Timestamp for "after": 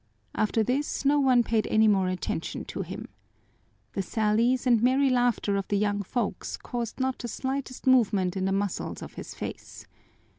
0.33-0.63